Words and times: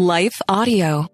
Life 0.00 0.40
Audio. 0.48 1.08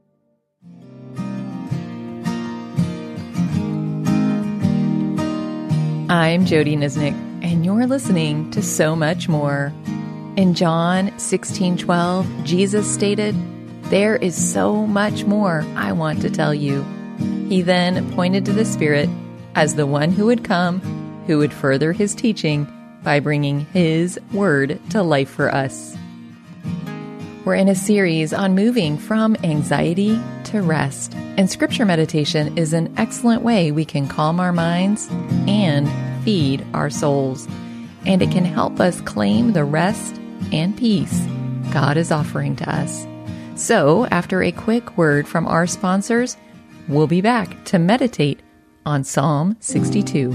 I'm 6.09 6.47
Jody 6.47 6.77
Nisnik, 6.77 7.15
and 7.43 7.65
you're 7.65 7.89
listening 7.89 8.49
to 8.53 8.63
So 8.63 8.95
Much 8.95 9.29
More. 9.29 9.73
In 10.37 10.55
John 10.55 11.11
16:12, 11.17 12.29
Jesus 12.45 12.89
stated, 12.89 13.35
"There 13.91 14.15
is 14.15 14.37
so 14.37 14.87
much 14.87 15.25
more 15.25 15.65
I 15.75 15.91
want 15.91 16.21
to 16.21 16.31
tell 16.31 16.55
you." 16.55 16.85
He 17.49 17.63
then 17.63 18.09
pointed 18.13 18.45
to 18.45 18.53
the 18.53 18.65
Spirit 18.65 19.09
as 19.57 19.75
the 19.75 19.87
one 19.87 20.13
who 20.13 20.27
would 20.27 20.45
come, 20.45 20.81
who 21.27 21.39
would 21.39 21.53
further 21.53 21.93
his 21.93 22.15
teaching 22.15 22.69
by 23.03 23.19
bringing 23.19 23.67
his 23.73 24.17
word 24.33 24.79
to 24.91 25.03
life 25.03 25.31
for 25.31 25.53
us. 25.53 25.97
We're 27.47 27.55
in 27.55 27.69
a 27.69 27.77
series 27.77 28.33
on 28.33 28.57
moving 28.57 28.99
from 28.99 29.37
anxiety 29.45 30.21
to 30.47 30.63
rest, 30.63 31.15
and 31.15 31.49
scripture 31.49 31.85
meditation 31.85 32.59
is 32.59 32.73
an 32.73 32.93
excellent 32.97 33.43
way 33.43 33.71
we 33.71 33.85
can 33.85 34.09
calm 34.09 34.41
our 34.41 34.53
minds 34.53 35.07
and 35.47 35.89
feed 36.25 36.67
our 36.75 36.91
souls. 36.91 37.47
And 38.05 38.21
it 38.21 38.33
can 38.33 38.45
help 38.45 38.81
us 38.81 39.01
claim 39.01 39.53
the 39.53 39.63
rest 39.63 40.17
and 40.51 40.77
peace 40.77 41.25
God 41.73 41.97
is 41.97 42.11
offering 42.11 42.57
to 42.57 42.69
us. 42.69 43.07
So, 43.55 44.07
after 44.07 44.43
a 44.43 44.51
quick 44.51 44.99
word 44.99 45.29
from 45.29 45.47
our 45.47 45.69
sponsors, 45.69 46.37
we'll 46.89 47.07
be 47.07 47.21
back 47.21 47.65
to 47.67 47.79
meditate 47.79 48.41
on 48.85 49.05
Psalm 49.05 49.57
62. 49.61 50.35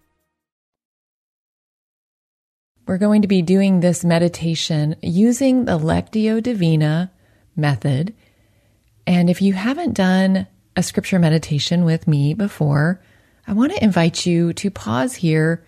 We're 2.91 2.97
going 2.97 3.21
to 3.21 3.27
be 3.29 3.41
doing 3.41 3.79
this 3.79 4.03
meditation 4.03 4.97
using 5.01 5.63
the 5.63 5.79
Lectio 5.79 6.43
Divina 6.43 7.09
method. 7.55 8.13
And 9.07 9.29
if 9.29 9.41
you 9.41 9.53
haven't 9.53 9.93
done 9.93 10.45
a 10.75 10.83
scripture 10.83 11.17
meditation 11.17 11.85
with 11.85 12.05
me 12.05 12.33
before, 12.33 13.01
I 13.47 13.53
want 13.53 13.71
to 13.71 13.81
invite 13.81 14.25
you 14.25 14.51
to 14.51 14.69
pause 14.69 15.15
here 15.15 15.65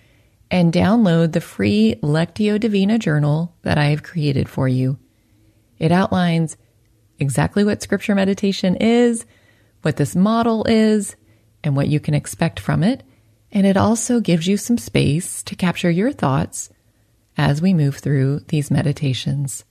and 0.51 0.73
download 0.73 1.31
the 1.31 1.39
free 1.39 1.95
Lectio 2.03 2.59
Divina 2.59 2.99
journal 2.99 3.55
that 3.61 3.77
I 3.77 3.85
have 3.85 4.03
created 4.03 4.49
for 4.49 4.67
you. 4.67 4.99
It 5.79 5.93
outlines 5.93 6.57
exactly 7.19 7.63
what 7.63 7.81
scripture 7.81 8.15
meditation 8.15 8.75
is, 8.75 9.25
what 9.81 9.95
this 9.95 10.13
model 10.13 10.65
is, 10.65 11.15
and 11.63 11.73
what 11.73 11.87
you 11.87 12.01
can 12.01 12.15
expect 12.15 12.59
from 12.59 12.83
it. 12.83 13.01
And 13.49 13.65
it 13.65 13.77
also 13.77 14.19
gives 14.19 14.45
you 14.45 14.57
some 14.57 14.77
space 14.77 15.41
to 15.43 15.55
capture 15.55 15.89
your 15.89 16.11
thoughts 16.11 16.69
as 17.37 17.61
we 17.61 17.73
move 17.73 17.97
through 17.97 18.39
these 18.47 18.71
meditations. 18.71 19.63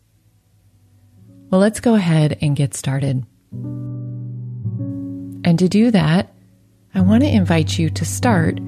Well, 1.51 1.61
let's 1.61 1.81
go 1.81 1.95
ahead 1.95 2.39
and 2.41 2.57
get 2.57 2.75
started. 2.75 3.27
And 5.45 5.59
to 5.59 5.69
do 5.69 5.91
that, 5.91 6.33
I 6.95 7.01
want 7.01 7.23
to 7.25 7.29
invite 7.29 7.79
you 7.79 7.91
to 7.91 8.05
start 8.05 8.59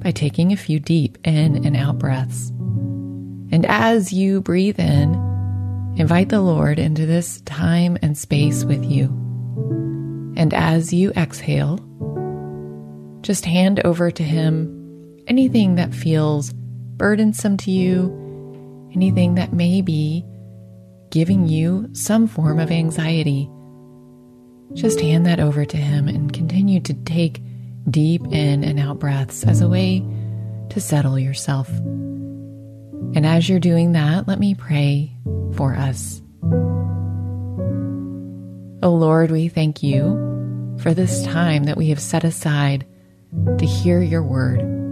by 0.00 0.10
taking 0.10 0.52
a 0.52 0.56
few 0.56 0.78
deep 0.78 1.18
in 1.24 1.64
and 1.64 1.76
out 1.76 1.98
breaths. 1.98 2.50
And 3.50 3.64
as 3.66 4.12
you 4.12 4.40
breathe 4.40 4.78
in, 4.78 5.14
invite 5.96 6.28
the 6.28 6.40
Lord 6.40 6.78
into 6.78 7.06
this 7.06 7.40
time 7.42 7.96
and 8.02 8.18
space 8.18 8.64
with 8.64 8.84
you. 8.84 9.06
And 10.36 10.52
as 10.52 10.92
you 10.92 11.12
exhale, 11.12 11.78
just 13.22 13.46
hand 13.46 13.80
over 13.84 14.10
to 14.10 14.22
Him 14.22 15.22
anything 15.26 15.76
that 15.76 15.94
feels 15.94 16.52
burdensome 16.52 17.56
to 17.58 17.70
you 17.70 18.23
anything 18.94 19.34
that 19.34 19.52
may 19.52 19.80
be 19.80 20.24
giving 21.10 21.46
you 21.46 21.88
some 21.92 22.26
form 22.26 22.58
of 22.58 22.70
anxiety. 22.70 23.48
Just 24.72 25.00
hand 25.00 25.26
that 25.26 25.40
over 25.40 25.64
to 25.64 25.76
Him 25.76 26.08
and 26.08 26.32
continue 26.32 26.80
to 26.80 26.94
take 26.94 27.40
deep 27.88 28.22
in 28.32 28.64
and 28.64 28.80
out 28.80 28.98
breaths 28.98 29.44
as 29.44 29.60
a 29.60 29.68
way 29.68 30.04
to 30.70 30.80
settle 30.80 31.18
yourself. 31.18 31.68
And 31.68 33.24
as 33.24 33.48
you're 33.48 33.60
doing 33.60 33.92
that, 33.92 34.26
let 34.26 34.40
me 34.40 34.54
pray 34.54 35.12
for 35.54 35.74
us. 35.74 36.20
Oh 38.82 38.90
Lord, 38.90 39.30
we 39.30 39.48
thank 39.48 39.82
you 39.82 40.76
for 40.80 40.92
this 40.92 41.22
time 41.24 41.64
that 41.64 41.76
we 41.76 41.90
have 41.90 42.00
set 42.00 42.24
aside 42.24 42.86
to 43.58 43.64
hear 43.64 44.02
your 44.02 44.22
word. 44.22 44.83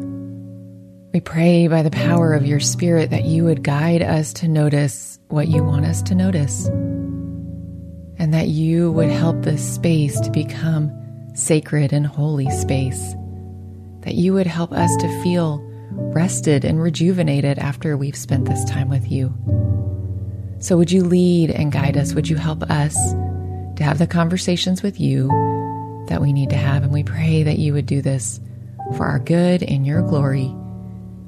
We 1.13 1.21
pray 1.21 1.69
by 1.69 1.83
the 1.83 1.91
power 1.91 2.33
of 2.33 2.47
your 2.47 2.59
Spirit 2.59 3.11
that 3.11 3.27
you 3.27 3.45
would 3.45 3.63
guide 3.63 4.01
us 4.01 4.33
to 4.35 4.49
notice 4.49 5.19
what 5.29 5.47
you 5.47 5.63
want 5.63 5.85
us 5.85 6.01
to 6.05 6.15
notice, 6.15 6.69
and 8.17 8.33
that 8.33 8.49
you 8.49 8.91
would 8.93 9.11
help 9.11 9.43
this 9.43 9.75
space 9.75 10.19
to 10.21 10.31
become 10.31 10.91
sacred 11.35 11.93
and 11.93 12.07
holy 12.07 12.49
space, 12.49 13.15
that 14.01 14.15
you 14.15 14.33
would 14.33 14.47
help 14.47 14.73
us 14.73 14.91
to 15.01 15.23
feel 15.23 15.59
rested 15.91 16.65
and 16.65 16.81
rejuvenated 16.81 17.59
after 17.59 17.95
we've 17.95 18.17
spent 18.17 18.47
this 18.47 18.65
time 18.65 18.89
with 18.89 19.13
you. 19.13 19.35
So, 20.61 20.79
would 20.79 20.91
you 20.91 21.05
lead 21.05 21.51
and 21.51 21.71
guide 21.71 21.99
us? 21.99 22.15
Would 22.15 22.31
you 22.31 22.37
help 22.37 22.63
us 22.71 22.95
to 23.77 23.85
have 23.85 23.99
the 23.99 24.07
conversations 24.07 24.83
with 24.83 24.99
you 24.99 25.29
that 26.09 26.23
we 26.23 26.33
need 26.33 26.49
to 26.51 26.57
have? 26.57 26.85
And 26.85 26.93
we 26.93 27.03
pray 27.03 27.43
that 27.43 27.59
you 27.59 27.75
would 27.75 27.85
do 27.85 28.01
this 28.01 28.41
for 28.97 29.05
our 29.05 29.19
good 29.19 29.63
and 29.63 29.87
your 29.87 30.01
glory. 30.01 30.55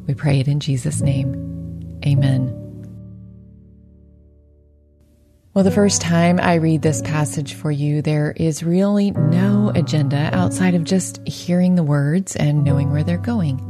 We 0.07 0.15
pray 0.15 0.41
it 0.41 0.49
in 0.49 0.61
Jesus' 0.61 1.01
name. 1.01 2.01
Amen. 2.05 2.61
Well, 5.55 5.65
the 5.65 5.71
first 5.71 6.03
time 6.03 6.41
I 6.41 6.55
read 6.55 6.83
this 6.83 7.01
passage 7.01 7.55
for 7.55 7.71
you, 7.71 8.03
there 8.03 8.33
is 8.37 8.65
really 8.65 9.13
no 9.13 9.71
agenda 9.75 10.29
outside 10.33 10.75
of 10.75 10.83
just 10.83 11.27
hearing 11.29 11.77
the 11.77 11.85
words 11.85 12.35
and 12.35 12.65
knowing 12.65 12.91
where 12.91 13.05
they're 13.05 13.19
going. 13.19 13.61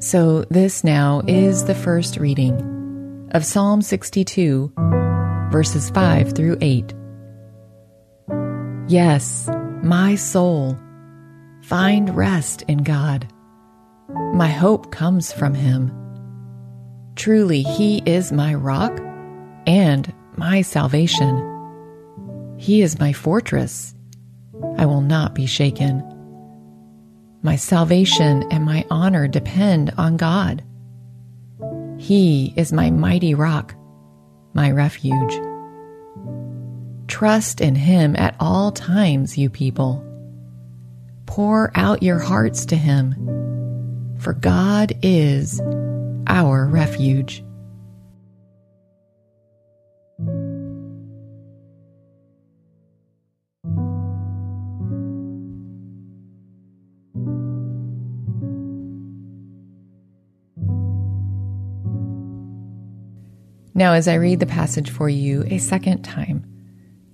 So, 0.00 0.44
this 0.50 0.82
now 0.82 1.22
is 1.28 1.66
the 1.66 1.74
first 1.74 2.16
reading 2.16 3.28
of 3.32 3.44
Psalm 3.44 3.82
62, 3.82 4.72
verses 5.50 5.90
5 5.90 6.32
through 6.32 6.56
8. 6.60 6.94
Yes, 8.88 9.48
my 9.82 10.16
soul, 10.16 10.76
find 11.62 12.16
rest 12.16 12.62
in 12.62 12.78
God. 12.78 13.31
My 14.34 14.48
hope 14.48 14.90
comes 14.90 15.32
from 15.32 15.54
him. 15.54 15.92
Truly, 17.16 17.62
he 17.62 18.02
is 18.06 18.32
my 18.32 18.54
rock 18.54 18.98
and 19.66 20.12
my 20.36 20.62
salvation. 20.62 22.56
He 22.58 22.82
is 22.82 22.98
my 22.98 23.12
fortress. 23.12 23.94
I 24.76 24.86
will 24.86 25.00
not 25.00 25.34
be 25.34 25.46
shaken. 25.46 26.02
My 27.42 27.56
salvation 27.56 28.44
and 28.50 28.64
my 28.64 28.84
honor 28.90 29.28
depend 29.28 29.92
on 29.98 30.16
God. 30.16 30.62
He 31.98 32.52
is 32.56 32.72
my 32.72 32.90
mighty 32.90 33.34
rock, 33.34 33.74
my 34.54 34.70
refuge. 34.70 35.40
Trust 37.08 37.60
in 37.60 37.74
Him 37.74 38.16
at 38.16 38.36
all 38.40 38.72
times, 38.72 39.36
you 39.36 39.50
people. 39.50 40.04
Pour 41.26 41.70
out 41.74 42.02
your 42.02 42.18
hearts 42.18 42.66
to 42.66 42.76
Him, 42.76 43.14
for 44.22 44.34
God 44.34 44.92
is 45.02 45.60
our 46.28 46.66
refuge. 46.66 47.44
Now, 63.74 63.94
as 63.94 64.06
I 64.06 64.14
read 64.14 64.38
the 64.38 64.46
passage 64.46 64.90
for 64.90 65.08
you 65.08 65.44
a 65.48 65.58
second 65.58 66.02
time, 66.02 66.44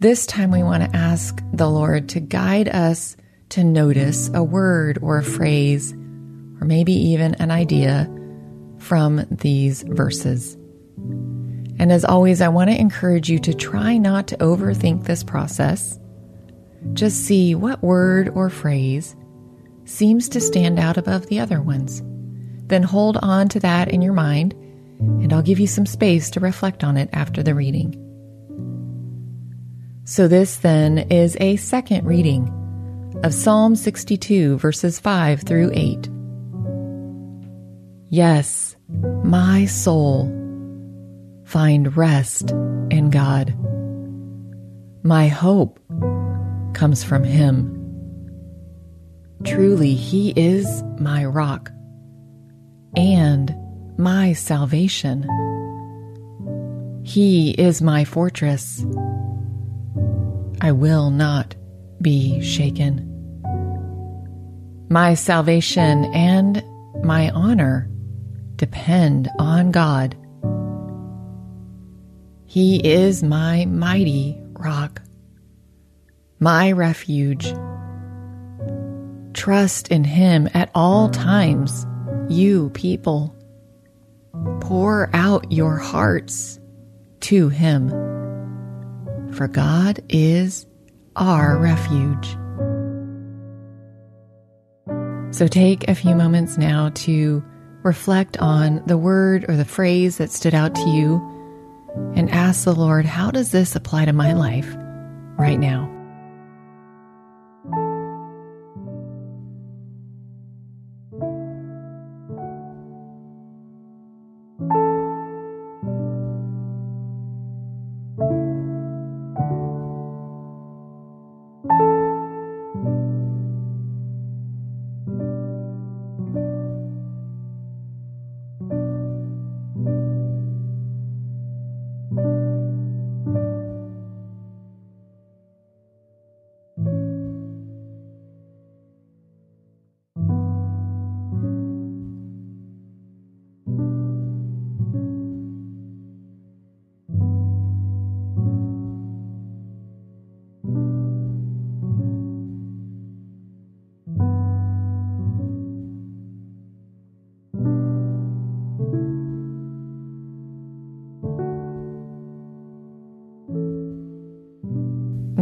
this 0.00 0.26
time 0.26 0.50
we 0.50 0.62
want 0.62 0.82
to 0.82 0.94
ask 0.96 1.42
the 1.52 1.70
Lord 1.70 2.10
to 2.10 2.20
guide 2.20 2.68
us 2.68 3.16
to 3.50 3.64
notice 3.64 4.30
a 4.34 4.42
word 4.42 4.98
or 5.00 5.16
a 5.16 5.22
phrase, 5.22 5.94
or 6.60 6.66
maybe 6.66 6.92
even 6.92 7.34
an 7.36 7.50
idea 7.50 8.08
from 8.78 9.26
these 9.30 9.82
verses. 9.82 10.54
And 11.78 11.92
as 11.92 12.04
always, 12.04 12.40
I 12.40 12.48
want 12.48 12.70
to 12.70 12.80
encourage 12.80 13.30
you 13.30 13.38
to 13.40 13.54
try 13.54 13.96
not 13.98 14.26
to 14.28 14.36
overthink 14.38 15.04
this 15.04 15.22
process. 15.22 15.98
Just 16.92 17.24
see 17.24 17.54
what 17.54 17.82
word 17.82 18.30
or 18.34 18.50
phrase 18.50 19.14
seems 19.84 20.28
to 20.30 20.40
stand 20.40 20.78
out 20.78 20.96
above 20.96 21.26
the 21.26 21.40
other 21.40 21.62
ones. 21.62 22.02
Then 22.66 22.82
hold 22.82 23.16
on 23.18 23.48
to 23.48 23.60
that 23.60 23.88
in 23.88 24.02
your 24.02 24.12
mind 24.12 24.54
and 24.98 25.32
I'll 25.32 25.42
give 25.42 25.60
you 25.60 25.66
some 25.66 25.86
space 25.86 26.30
to 26.30 26.40
reflect 26.40 26.84
on 26.84 26.96
it 26.96 27.08
after 27.12 27.42
the 27.42 27.54
reading. 27.54 28.04
So, 30.04 30.26
this 30.26 30.56
then 30.56 30.98
is 31.10 31.36
a 31.38 31.56
second 31.56 32.06
reading 32.06 32.52
of 33.22 33.34
Psalm 33.34 33.76
62, 33.76 34.58
verses 34.58 34.98
5 34.98 35.42
through 35.42 35.70
8. 35.74 36.08
Yes, 38.10 38.74
my 39.22 39.66
soul, 39.66 40.28
find 41.44 41.94
rest 41.94 42.52
in 42.90 43.10
God. 43.10 43.54
My 45.02 45.28
hope 45.28 45.78
comes 46.72 47.04
from 47.04 47.22
Him. 47.22 47.74
Truly, 49.44 49.92
He 49.92 50.30
is 50.30 50.82
my 50.98 51.26
rock 51.26 51.70
and 52.96 53.54
my 53.98 54.32
salvation. 54.32 55.28
He 57.04 57.50
is 57.50 57.82
my 57.82 58.06
fortress. 58.06 58.86
I 60.62 60.72
will 60.72 61.10
not 61.10 61.54
be 62.00 62.40
shaken. 62.40 63.04
My 64.88 65.12
salvation 65.12 66.06
and 66.14 66.64
my 67.04 67.28
honor 67.30 67.90
depend 68.58 69.30
on 69.38 69.70
God. 69.70 70.16
He 72.44 72.76
is 72.84 73.22
my 73.22 73.64
mighty 73.64 74.38
rock, 74.52 75.00
my 76.40 76.72
refuge. 76.72 77.54
Trust 79.32 79.88
in 79.88 80.04
Him 80.04 80.48
at 80.54 80.70
all 80.74 81.08
times, 81.08 81.86
you 82.28 82.70
people. 82.70 83.34
Pour 84.60 85.08
out 85.14 85.50
your 85.52 85.76
hearts 85.76 86.58
to 87.20 87.48
Him, 87.48 87.90
for 89.32 89.48
God 89.48 90.00
is 90.08 90.66
our 91.16 91.58
refuge. 91.58 92.36
So 95.34 95.46
take 95.46 95.88
a 95.88 95.94
few 95.94 96.14
moments 96.14 96.56
now 96.56 96.90
to 96.94 97.44
reflect 97.88 98.36
on 98.36 98.82
the 98.86 98.98
word 98.98 99.46
or 99.48 99.56
the 99.56 99.64
phrase 99.64 100.18
that 100.18 100.30
stood 100.30 100.54
out 100.54 100.74
to 100.74 100.88
you 100.90 101.16
and 102.14 102.30
ask 102.30 102.64
the 102.64 102.74
Lord, 102.74 103.06
how 103.06 103.30
does 103.30 103.50
this 103.50 103.74
apply 103.74 104.04
to 104.04 104.12
my 104.12 104.34
life 104.34 104.72
right 105.38 105.58
now? 105.58 105.97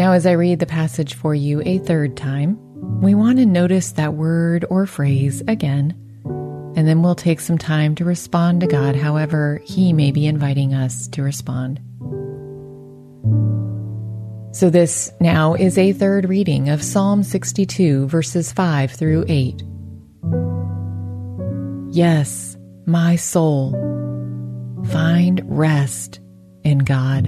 Now, 0.06 0.12
as 0.12 0.24
I 0.24 0.32
read 0.32 0.60
the 0.60 0.66
passage 0.66 1.14
for 1.14 1.34
you 1.34 1.62
a 1.66 1.78
third 1.78 2.16
time, 2.16 2.56
we 3.00 3.16
want 3.16 3.38
to 3.38 3.44
notice 3.44 3.90
that 3.90 4.14
word 4.14 4.64
or 4.70 4.86
phrase 4.86 5.42
again, 5.48 5.96
and 6.76 6.86
then 6.86 7.02
we'll 7.02 7.16
take 7.16 7.40
some 7.40 7.58
time 7.58 7.96
to 7.96 8.04
respond 8.04 8.60
to 8.60 8.68
God 8.68 8.94
however 8.94 9.60
He 9.64 9.92
may 9.92 10.12
be 10.12 10.28
inviting 10.28 10.74
us 10.74 11.08
to 11.08 11.24
respond. 11.24 11.80
So, 14.54 14.70
this 14.70 15.10
now 15.20 15.54
is 15.54 15.76
a 15.76 15.92
third 15.92 16.28
reading 16.28 16.68
of 16.68 16.84
Psalm 16.84 17.24
62, 17.24 18.06
verses 18.06 18.52
5 18.52 18.92
through 18.92 19.24
8. 19.26 19.60
Yes, 21.90 22.56
my 22.86 23.16
soul, 23.16 23.72
find 24.88 25.42
rest 25.46 26.20
in 26.62 26.78
God. 26.78 27.26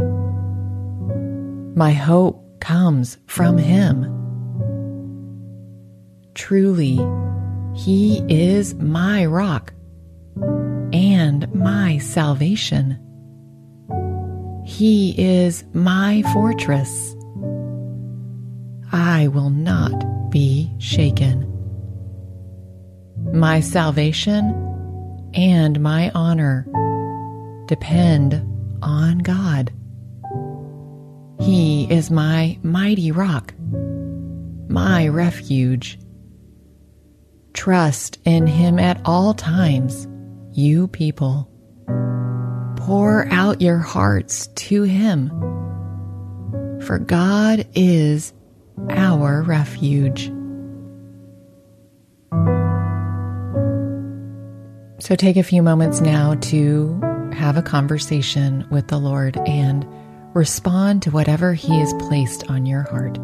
My 1.76 1.90
hope 1.92 2.44
comes 2.60 3.18
from 3.26 3.58
Him. 3.58 4.14
Truly, 6.34 6.98
He 7.74 8.22
is 8.28 8.74
my 8.74 9.26
rock 9.26 9.72
and 10.92 11.52
my 11.54 11.98
salvation. 11.98 12.98
He 14.64 15.14
is 15.18 15.64
my 15.72 16.22
fortress. 16.32 17.16
I 18.92 19.28
will 19.28 19.50
not 19.50 20.30
be 20.30 20.70
shaken. 20.78 21.44
My 23.32 23.60
salvation 23.60 24.64
and 25.34 25.80
my 25.80 26.10
honor 26.14 26.66
depend 27.66 28.34
on 28.82 29.18
God. 29.18 29.72
He 31.40 31.86
is 31.90 32.10
my 32.10 32.58
mighty 32.62 33.12
rock, 33.12 33.54
my 34.68 35.08
refuge. 35.08 35.98
Trust 37.54 38.18
in 38.24 38.46
Him 38.46 38.78
at 38.78 39.00
all 39.04 39.34
times, 39.34 40.06
you 40.52 40.88
people. 40.88 41.50
Pour 42.76 43.26
out 43.30 43.60
your 43.60 43.78
hearts 43.78 44.48
to 44.48 44.82
Him, 44.82 45.28
for 46.82 46.98
God 46.98 47.66
is 47.74 48.32
our 48.90 49.42
refuge. 49.42 50.32
So 55.00 55.14
take 55.14 55.36
a 55.36 55.42
few 55.42 55.62
moments 55.62 56.00
now 56.00 56.34
to 56.34 57.00
have 57.32 57.56
a 57.56 57.62
conversation 57.62 58.66
with 58.70 58.88
the 58.88 58.98
Lord 58.98 59.36
and 59.46 59.86
respond 60.38 61.02
to 61.02 61.10
whatever 61.10 61.52
He 61.52 61.80
has 61.80 61.92
placed 61.94 62.48
on 62.48 62.64
your 62.64 62.82
heart. 62.84 63.18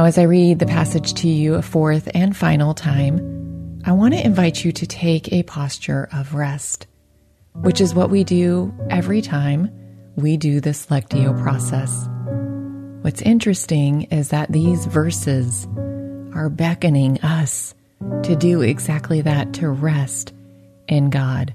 Now, 0.00 0.06
as 0.06 0.16
I 0.16 0.22
read 0.22 0.58
the 0.58 0.64
passage 0.64 1.12
to 1.12 1.28
you 1.28 1.56
a 1.56 1.60
fourth 1.60 2.08
and 2.14 2.34
final 2.34 2.72
time, 2.72 3.82
I 3.84 3.92
want 3.92 4.14
to 4.14 4.24
invite 4.24 4.64
you 4.64 4.72
to 4.72 4.86
take 4.86 5.30
a 5.30 5.42
posture 5.42 6.08
of 6.10 6.32
rest, 6.32 6.86
which 7.52 7.82
is 7.82 7.94
what 7.94 8.08
we 8.08 8.24
do 8.24 8.72
every 8.88 9.20
time 9.20 9.70
we 10.16 10.38
do 10.38 10.58
this 10.58 10.86
Lectio 10.86 11.38
process. 11.42 12.08
What's 13.02 13.20
interesting 13.20 14.04
is 14.04 14.30
that 14.30 14.50
these 14.50 14.86
verses 14.86 15.68
are 16.34 16.48
beckoning 16.48 17.20
us 17.20 17.74
to 18.22 18.34
do 18.34 18.62
exactly 18.62 19.20
that, 19.20 19.52
to 19.52 19.68
rest 19.68 20.32
in 20.88 21.10
God. 21.10 21.52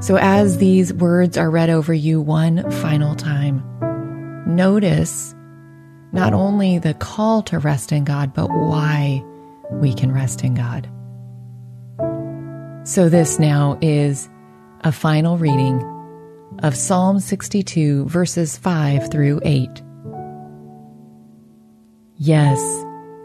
So, 0.00 0.18
as 0.18 0.58
these 0.58 0.92
words 0.92 1.38
are 1.38 1.50
read 1.50 1.70
over 1.70 1.94
you 1.94 2.20
one 2.20 2.70
final 2.70 3.14
time, 3.14 3.64
notice 4.46 5.34
not 6.16 6.32
only 6.32 6.78
the 6.78 6.94
call 6.94 7.42
to 7.42 7.58
rest 7.58 7.92
in 7.92 8.02
God, 8.02 8.32
but 8.32 8.48
why 8.48 9.22
we 9.70 9.92
can 9.92 10.10
rest 10.10 10.42
in 10.42 10.54
God. 10.54 10.88
So, 12.88 13.10
this 13.10 13.38
now 13.38 13.78
is 13.82 14.26
a 14.80 14.92
final 14.92 15.36
reading 15.36 15.82
of 16.62 16.74
Psalm 16.74 17.20
62, 17.20 18.06
verses 18.06 18.56
5 18.56 19.10
through 19.10 19.40
8. 19.44 19.82
Yes, 22.16 22.62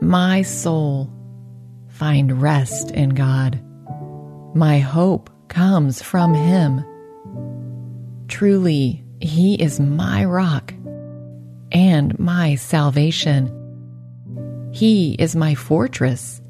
my 0.01 0.41
soul, 0.41 1.09
find 1.87 2.41
rest 2.41 2.91
in 2.91 3.11
God. 3.11 3.63
My 4.53 4.79
hope 4.79 5.29
comes 5.47 6.01
from 6.01 6.33
Him. 6.33 6.83
Truly, 8.27 9.05
He 9.21 9.55
is 9.55 9.79
my 9.79 10.25
rock 10.25 10.73
and 11.71 12.17
my 12.19 12.55
salvation. 12.55 13.57
He 14.73 15.15
is 15.19 15.35
my 15.35 15.55
fortress. 15.55 16.41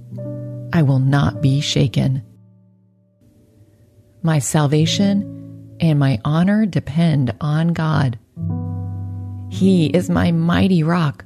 I 0.73 0.83
will 0.83 0.99
not 0.99 1.41
be 1.41 1.61
shaken. 1.61 2.23
My 4.23 4.39
salvation 4.39 5.75
and 5.79 5.99
my 5.99 6.19
honor 6.23 6.65
depend 6.65 7.35
on 7.41 7.69
God. 7.69 8.19
He 9.49 9.87
is 9.87 10.09
my 10.09 10.31
mighty 10.31 10.83
rock, 10.83 11.25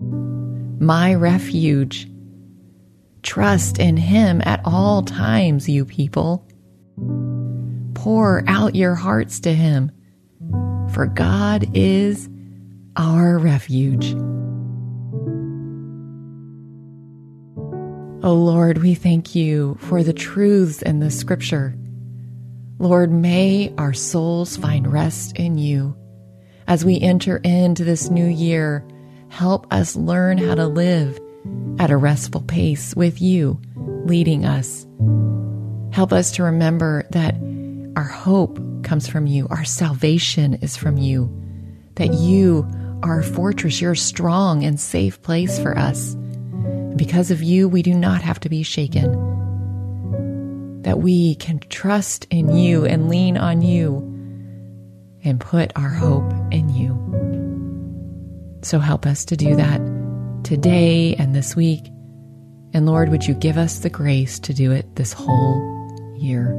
my 0.00 1.14
refuge. 1.14 2.10
Trust 3.22 3.78
in 3.78 3.96
Him 3.96 4.42
at 4.44 4.60
all 4.64 5.02
times, 5.02 5.68
you 5.68 5.84
people. 5.86 6.46
Pour 7.94 8.44
out 8.46 8.74
your 8.74 8.94
hearts 8.94 9.40
to 9.40 9.54
Him, 9.54 9.90
for 10.90 11.06
God 11.06 11.66
is 11.72 12.28
our 12.96 13.38
refuge. 13.38 14.14
O 18.22 18.28
oh 18.28 18.34
Lord, 18.34 18.78
we 18.78 18.94
thank 18.94 19.34
you 19.34 19.76
for 19.80 20.02
the 20.02 20.12
truths 20.12 20.80
in 20.80 21.00
the 21.00 21.10
scripture. 21.10 21.76
Lord, 22.78 23.12
may 23.12 23.74
our 23.76 23.92
souls 23.92 24.56
find 24.56 24.90
rest 24.90 25.36
in 25.36 25.58
you. 25.58 25.96
As 26.66 26.84
we 26.84 26.98
enter 27.00 27.36
into 27.38 27.84
this 27.84 28.08
new 28.08 28.26
year, 28.26 28.86
help 29.28 29.66
us 29.72 29.94
learn 29.94 30.38
how 30.38 30.54
to 30.54 30.66
live 30.66 31.20
at 31.78 31.90
a 31.90 31.96
restful 31.96 32.40
pace 32.42 32.94
with 32.96 33.20
you 33.20 33.60
leading 34.06 34.46
us. 34.46 34.86
Help 35.92 36.12
us 36.12 36.32
to 36.32 36.42
remember 36.44 37.06
that 37.10 37.34
our 37.96 38.04
hope 38.04 38.58
comes 38.82 39.06
from 39.06 39.26
you, 39.26 39.46
our 39.50 39.64
salvation 39.64 40.54
is 40.54 40.76
from 40.76 40.96
you, 40.96 41.30
that 41.96 42.14
you 42.14 42.66
our 43.04 43.22
fortress. 43.22 43.80
You're 43.80 43.92
a 43.92 43.96
strong 43.96 44.64
and 44.64 44.80
safe 44.80 45.20
place 45.22 45.58
for 45.58 45.78
us. 45.78 46.16
because 46.96 47.30
of 47.32 47.42
you, 47.42 47.68
we 47.68 47.82
do 47.82 47.92
not 47.92 48.22
have 48.22 48.38
to 48.40 48.48
be 48.48 48.62
shaken. 48.62 49.10
That 50.82 50.98
we 51.00 51.34
can 51.34 51.58
trust 51.58 52.26
in 52.30 52.54
you 52.54 52.84
and 52.84 53.08
lean 53.08 53.36
on 53.36 53.62
you 53.62 53.96
and 55.24 55.40
put 55.40 55.72
our 55.76 55.88
hope 55.88 56.30
in 56.52 56.68
you. 56.68 56.94
So 58.62 58.78
help 58.78 59.06
us 59.06 59.24
to 59.26 59.36
do 59.36 59.56
that 59.56 59.80
today 60.44 61.16
and 61.16 61.34
this 61.34 61.56
week. 61.56 61.84
And 62.72 62.86
Lord, 62.86 63.08
would 63.08 63.26
you 63.26 63.34
give 63.34 63.58
us 63.58 63.80
the 63.80 63.90
grace 63.90 64.38
to 64.40 64.54
do 64.54 64.70
it 64.70 64.94
this 64.94 65.12
whole 65.12 66.14
year? 66.16 66.50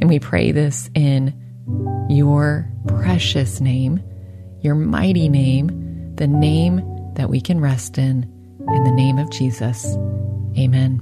And 0.00 0.08
we 0.08 0.18
pray 0.18 0.50
this 0.50 0.88
in 0.94 1.34
your 2.08 2.70
precious 2.86 3.60
name, 3.60 4.02
your 4.60 4.74
mighty 4.74 5.28
name 5.28 5.83
the 6.16 6.26
name 6.26 6.82
that 7.14 7.30
we 7.30 7.40
can 7.40 7.60
rest 7.60 7.98
in, 7.98 8.24
in 8.68 8.84
the 8.84 8.92
name 8.92 9.18
of 9.18 9.30
Jesus. 9.30 9.96
Amen. 10.56 11.00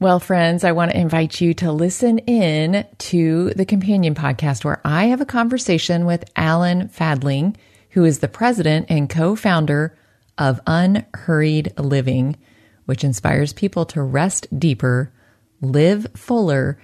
Well, 0.00 0.20
friends, 0.20 0.64
I 0.64 0.72
want 0.72 0.90
to 0.90 1.00
invite 1.00 1.40
you 1.40 1.54
to 1.54 1.72
listen 1.72 2.18
in 2.18 2.86
to 2.98 3.50
the 3.54 3.64
companion 3.64 4.14
podcast 4.14 4.62
where 4.62 4.80
I 4.84 5.06
have 5.06 5.22
a 5.22 5.26
conversation 5.26 6.04
with 6.04 6.30
Alan 6.36 6.88
Fadling, 6.88 7.56
who 7.90 8.04
is 8.04 8.18
the 8.18 8.28
president 8.28 8.86
and 8.90 9.08
co 9.08 9.34
founder 9.34 9.96
of 10.36 10.60
Unhurried 10.66 11.72
Living, 11.78 12.36
which 12.84 13.02
inspires 13.02 13.54
people 13.54 13.86
to 13.86 14.02
rest 14.02 14.46
deeper, 14.58 15.10
live 15.62 16.06
fuller, 16.14 16.78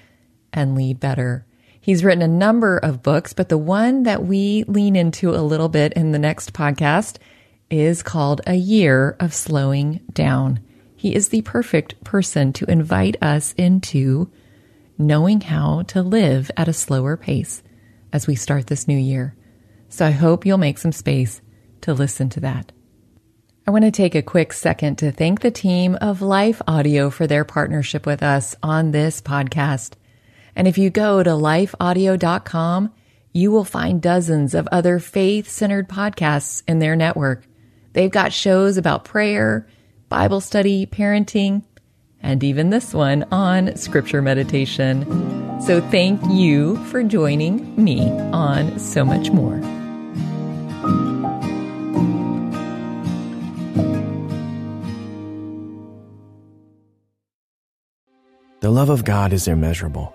and 0.53 0.75
lead 0.75 0.99
better. 0.99 1.45
He's 1.81 2.05
written 2.05 2.23
a 2.23 2.29
number 2.29 2.77
of 2.77 3.03
books, 3.03 3.33
but 3.33 3.49
the 3.49 3.59
one 3.59 4.03
that 4.03 4.25
we 4.25 4.65
lean 4.65 4.97
into 4.97 5.31
a 5.31 5.41
little 5.41 5.69
bit 5.69 5.95
in 5.95 6.13
the 6.13 6.19
next 6.19 6.53
podcast 6.53 7.17
is 7.71 8.03
called 8.03 8.43
A 8.47 8.55
Year 8.55 9.17
of 9.19 9.33
Slowing 9.33 10.01
Down. 10.13 10.61
He 10.95 11.15
is 11.15 11.31
the 11.31 11.41
perfect 11.43 12.03
person 12.05 12.53
to 12.55 12.71
invite 12.71 13.17
us 13.23 13.55
into 13.57 14.31
knowing 14.99 15.41
how 15.41 15.83
to 15.83 16.03
live 16.03 16.51
at 16.57 16.69
a 16.69 16.75
slower 16.75 17.17
pace 17.17 17.63
as 18.13 18.27
we 18.27 18.35
start 18.35 18.67
this 18.67 18.87
new 18.87 18.99
year. 18.99 19.35
So 19.89 20.05
I 20.05 20.11
hope 20.11 20.45
you'll 20.45 20.59
make 20.59 20.77
some 20.77 20.93
space 20.93 21.41
to 21.81 21.95
listen 21.95 22.29
to 22.31 22.41
that. 22.41 22.73
I 23.67 23.71
want 23.71 23.85
to 23.85 23.91
take 23.91 24.15
a 24.15 24.23
quick 24.23 24.53
second 24.53 24.99
to 24.99 25.13
thank 25.13 25.41
the 25.41 25.51
team 25.51 25.97
of 26.01 26.21
Life 26.21 26.61
Audio 26.67 27.09
for 27.09 27.27
their 27.27 27.45
partnership 27.45 28.05
with 28.05 28.23
us 28.23 28.55
on 28.63 28.91
this 28.91 29.23
podcast. 29.23 29.95
And 30.55 30.69
if 30.69 30.79
you 30.79 30.91
go 30.91 31.23
to 31.23 31.31
lifeaudio.com, 31.31 32.93
you 33.33 33.51
will 33.51 33.65
find 33.65 34.03
dozens 34.03 34.55
of 34.55 34.69
other 34.73 34.99
faith 34.99 35.49
centered 35.49 35.89
podcasts 35.89 36.63
in 36.67 36.79
their 36.79 36.97
network. 36.97 37.47
They've 37.93 38.11
got 38.11 38.33
shows 38.33 38.77
about 38.77 39.05
prayer, 39.05 39.67
Bible 40.09 40.41
study, 40.41 40.87
parenting, 40.87 41.63
and 42.23 42.43
even 42.45 42.71
this 42.71 42.93
one 42.93 43.25
on 43.31 43.77
scripture 43.77 44.23
meditation. 44.23 45.05
So 45.63 45.81
thank 45.81 46.21
you 46.31 46.77
for 46.87 47.03
joining 47.03 47.83
me 47.83 48.11
on 48.33 48.79
So 48.79 49.05
Much 49.05 49.31
More. 49.31 49.61
The 58.61 58.71
love 58.71 58.91
of 58.91 59.05
God 59.05 59.33
is 59.33 59.49
immeasurable. 59.49 60.15